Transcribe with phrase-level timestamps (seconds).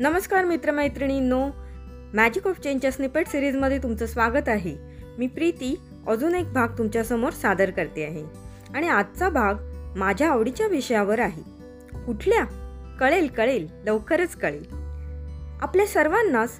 [0.00, 1.48] नमस्कार मित्रमैत्रिणींनो.
[2.14, 4.76] Magic of चेंजच्या स्निपेट सिरीजमध्ये तुमचं स्वागत आहे.
[5.18, 8.24] मी प्रीती अजून एक भाग तुमच्यासमोर सादर करते आहे.
[8.74, 9.54] आणि आजचा भाग
[9.96, 11.42] माझ्या आवडीच्या विषयावर आहे.
[12.06, 12.44] कुठल्या?
[13.00, 14.64] कळेल कळेल लवकरच कळेल.
[15.60, 16.50] आपल्या सर्वांनाच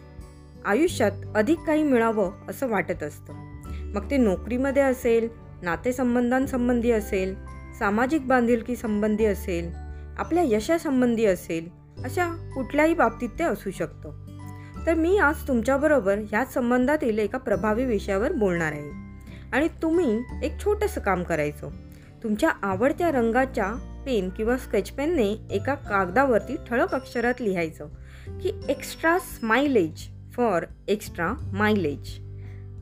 [0.65, 3.33] आयुष्यात अधिक काही मिळावं असं वाटत असतं.
[3.95, 5.29] मग ते नोकरीमध्ये असेल
[5.63, 7.35] नातेसंबंधांसंबंधी असेल
[7.79, 9.71] सामाजिक बांधिलकी संबंधी असेल
[10.19, 14.11] आपल्या यशासंबंधी असेल अशा कुठल्याही बाबतीत ते असू शकतं.
[14.87, 18.91] तर मी आज तुमच्याबरोबर ह्याच संबंधातील एका प्रभावी विषयावर बोलणार आहे.
[19.53, 21.69] आणि तुम्ही एक छोटंसं काम करायचं.
[22.23, 23.75] तुमच्या आवडत्या रंगाच्या
[24.07, 27.87] पेन किंवा स्केच पेनने एका कागदावरती ठळक अक्षरात लिहायचं
[28.41, 32.19] की extra smileage for extra mileage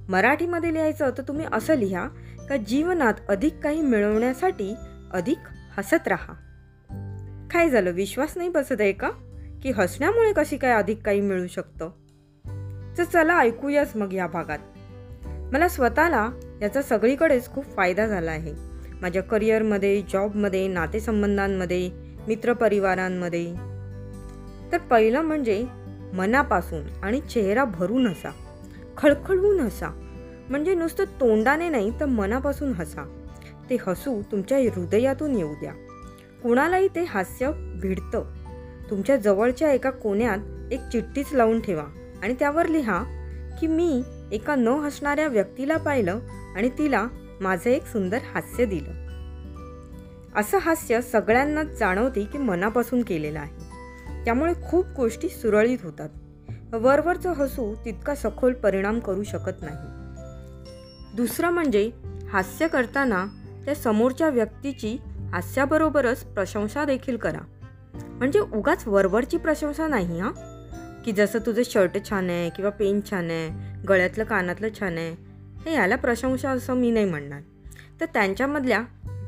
[0.09, 2.09] मराठीमध्ये लिहायचं तर तुम्ही असं लिहा
[2.49, 4.75] का जीवनात अधिक काही मिळवण्यासाठी
[5.13, 5.39] अधिक
[5.79, 6.33] हसत राहा.
[7.53, 7.91] काय झालं?
[7.91, 9.11] विश्वास नाही बसत आहे का?
[9.63, 11.91] की हसण्यामुळे कशी काय अधिक काही मिळू शकतं?
[12.99, 14.59] तर चला ऐकूयाच मग या भागात.
[15.53, 16.31] मला स्वतःला
[16.63, 18.55] याचा सगळीकडेच खूप फायदा झाला आहे.
[19.01, 21.91] माझ्या करिअरमध्ये जॉबमध्ये नातेसंबंधांमध्ये
[22.29, 23.55] मित्रपरिवारांमध्ये.
[24.73, 25.67] तर पहिलं म्हणजे
[26.15, 28.31] मनापासून आणि चेहरा भरून हसा.
[28.97, 29.89] खळखळून हसा
[30.51, 33.23] म्हणजे नुसतं तोंडाने नाही तर मनापासून हसा.
[33.71, 35.73] ते हसू तुमच्या हृदयातून येऊ द्या.
[36.47, 37.51] कुणालाही ते हास्य
[37.83, 38.25] भिडतं.
[38.91, 40.39] तुमच्या जवळच्या एका कोण्यात
[40.73, 41.85] एक चिठ्ठीच लावून ठेवा
[42.23, 43.03] आणि त्यावर लिहा
[43.61, 44.03] की मी
[44.33, 46.19] एका न हसणाऱ्या व्यक्तीला पाहिलं
[46.57, 47.07] आणि तिला
[47.41, 48.91] माझं एक सुंदर हास्य दिलं.
[50.37, 53.55] असं हास्य सगळ्यांनाच जाणवते की मनापासून केलेलं आहे.
[54.25, 56.09] त्यामुळे खूप गोष्टी सुरळीत होतात.
[56.75, 59.77] वरवरचं हसू तितका सखोल परिणाम करू शकत नाही.
[61.17, 61.91] दुसरं म्हणजे
[62.33, 63.27] हास्य करताना
[63.65, 64.99] त्या समोरच्या व्यक्तीची
[65.37, 67.39] हास्याबरोबरच प्रशंसा देखील करा.
[67.95, 70.33] म्हणजे उगाच वरवरची प्रशंसा नाही हां?
[71.03, 75.11] की जसं तुझं शर्ट छान आहे किंवा पेन छान आहे गळ्यातलं कानातलं छान आहे
[75.67, 77.41] हे याला प्रशंसा असं मी नाही म्हणणार.
[78.01, 78.81] तर त्यांच्यामधल्या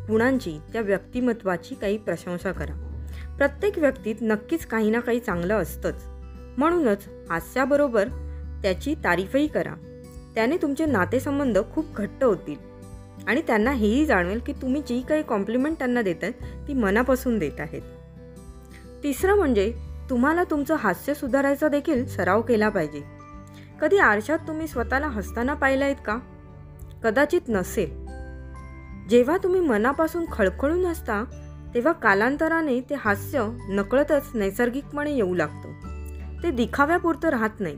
[0.09, 3.05] गुणांची त्या व्यक्तिमत्वाची काही प्रशंसा करा.
[3.39, 6.05] प्रत्येक व्यक्तीत नक्कीच काही ना काही चांगलं असतंच.
[6.59, 8.09] म्हणूनच हास्याबरोबर
[8.63, 9.75] त्याची तारीफही करा.
[10.35, 12.68] त्याने तुमचे नातेसंबंध खूप घट्ट होतील.
[13.29, 16.35] आणि त्यांना हेही जाणवेल की तुम्ही जी काही कॉम्प्लिमेंट त्यांना देत आहेत
[16.69, 17.83] ती मनापासून देत आहेत.
[19.03, 19.75] तिसरं म्हणजे
[20.11, 23.03] तुम्हाला तुमचं हास्य सुधारायचा देखील सराव केला पाहिजे.
[23.81, 26.19] कधी आरशात तुम्ही स्वतःला हसताना पाहिलं आहेत का?
[27.03, 27.91] कदाचित नसेल.
[29.09, 31.25] जेव्हा तुम्ही मनापासून खळखळून हसता
[31.75, 35.73] तेव्हा कालांतराने ते हास्य नकळतच नैसर्गिकपणे येऊ लागतं.
[36.43, 37.77] ते दिखाव्यापुरतं राहत नाही.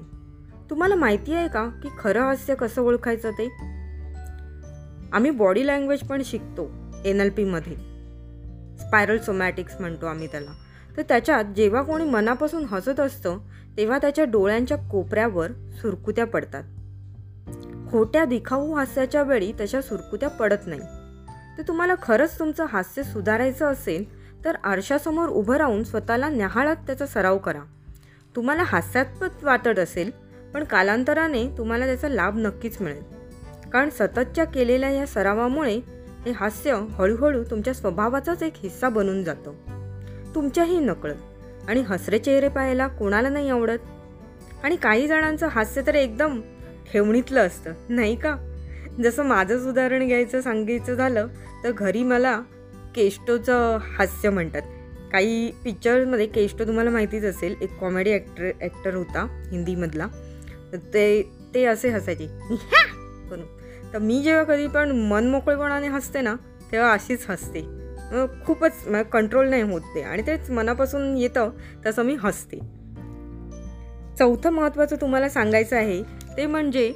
[0.70, 3.79] तुम्हाला माहिती आहे का की खरं हास्य कसं ओळखायचं ते?
[5.12, 6.70] आम्ही बॉडी लँग्वेज पण शिकतो
[7.04, 7.72] एन एल पीमध्ये.
[8.78, 10.50] स्पायरल सोमॅटिक्स म्हणतो आम्ही त्याला.
[10.96, 13.38] तर त्याच्यात जेव्हा कोणी मनापासून हसत असतं
[13.76, 16.62] तेव्हा त्याच्या डोळ्यांच्या कोपऱ्यावर सुरकुत्या पडतात.
[17.90, 20.80] खोट्या दिखाऊ हास्याच्या वेळी तशा सुरकुत्या पडत नाही.
[21.58, 27.38] तर तुम्हाला खरंच तुमचं हास्य सुधारायचं असेल तर आरशासमोर उभं राहून स्वतःला न्याहाळत त्याचा सराव
[27.38, 27.60] करा.
[28.36, 30.10] तुम्हाला हास्यास्पद वाटत असेल
[30.54, 33.19] पण कालांतराने तुम्हाला त्याचा लाभ नक्कीच मिळेल.
[33.72, 35.74] कारण सततच्या केलेल्या या सरावामुळे
[36.26, 39.54] हे हास्य हळूहळू तुमच्या स्वभावाचाच एक हिस्सा बनून जातो.
[40.34, 41.14] तुमच्याही नकळत.
[41.68, 43.78] आणि हसरे चेहरे पाहायला कोणाला नाही आवडत?
[44.64, 46.40] आणि काही जणांचं हास्य तर एकदम
[46.92, 48.36] ठेवणीतलं असतं नाही का?
[49.02, 51.26] जसं माझंच उदाहरण घ्यायचं सांगायचं झालं
[51.64, 52.40] तर घरी मला
[52.94, 54.62] केष्टोचं हास्य म्हणतात.
[55.12, 60.06] काही पिक्चरमध्ये केष्टो तुम्हाला माहितीच असेल एक कॉमेडी ॲक्टर ॲक्टर होता हिंदीमधला.
[60.74, 62.26] ते ते असे हसायचे.
[63.30, 63.59] करून
[63.92, 66.34] तर मी जेव्हा कधी पण मनमोकळेपणाने हसते ना
[66.72, 67.60] तेव्हा अशीच हसते.
[68.46, 70.02] खूपच म्हणजे कंट्रोल नाही होत ते.
[70.02, 71.50] आणि तेच मनापासून येतं
[71.86, 72.58] तसं मी हसते.
[74.18, 76.02] चौथं महत्त्वाचं तुम्हाला सांगायचं आहे
[76.36, 76.92] ते म्हणजे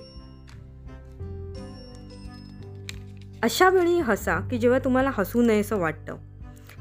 [3.42, 6.16] अशा वेळी हसा की जेव्हा तुम्हाला हसू नये असं वाटतं.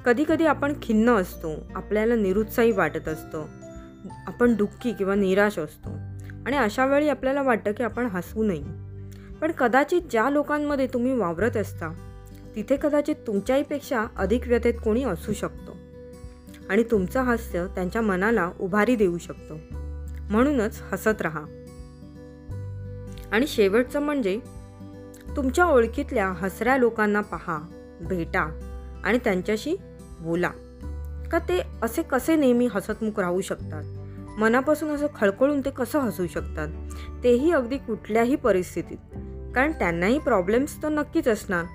[0.06, 3.46] कधीकधी आपण खिन्न असतो आपल्याला निरुत्साही वाटत असतं
[4.28, 5.90] आपण दुःखी किंवा निराश असतो.
[6.46, 8.83] आणि अशा वेळी आपल्याला वाटतं की आपण हसू नये
[9.44, 11.94] पण कदाचित ज्या लोकांमध्ये तुम्ही वावरत असता
[12.56, 15.72] तिथे कदाचित तुमच्याहीपेक्षा अधिक व्यथेत कोणी असू शकतो.
[16.70, 19.54] आणि तुमचं हास्य त्यांच्या मनाला उभारी देऊ शकतो.
[20.30, 21.42] म्हणूनच हसत राहा.
[23.32, 24.40] आणि शेवटचं म्हणजे
[25.36, 27.60] तुमच्या ओळखीतल्या हसऱ्या लोकांना पहा
[28.02, 28.42] भेटा
[29.04, 29.76] आणि त्यांच्याशी
[30.20, 30.52] बोला.
[31.32, 33.84] का ते असे कसे नेहमी हसतमुख राहू शकतात?
[34.40, 36.68] मनापासून असं खळखळून ते कसं हसू शकतात?
[37.24, 38.98] तेही अगदी कुठल्याही परिस्थितीत.
[39.56, 41.66] कारण त्यांनाही प्रॉब्लेम्स तर नक्कीच असणार.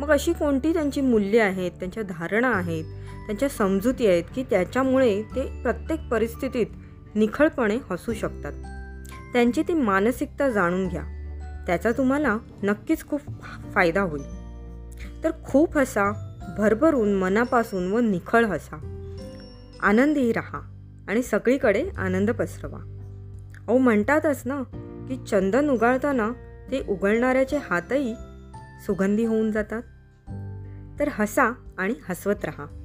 [0.00, 2.84] मग अशी कोणती त्यांची मूल्ये आहेत त्यांच्या धारणा आहेत
[3.26, 6.66] त्यांच्या समजुती आहेत की त्याच्यामुळे ते प्रत्येक परिस्थितीत
[7.14, 8.52] निखळपणे हसू शकतात?
[9.32, 11.02] त्यांची ती मानसिकता जाणून घ्या.
[11.66, 13.20] त्याचा तुम्हाला नक्कीच खूप
[13.74, 14.22] फायदा होईल.
[15.24, 18.76] तर खूप हसा भरभरून मनापासून व निखळ हसा.
[19.82, 20.60] आनंदी राहा
[21.08, 22.78] आणि सगळीकडे आनंद पसरवा.
[23.68, 24.62] अहो म्हणतातच ना
[25.08, 26.32] की चंदन उगाळताना
[26.70, 28.14] ते उघडणाऱ्याचे हातही
[28.86, 29.82] सुगंधी होऊन जातात.
[31.00, 32.77] तर हसा आणि हसवत राहा.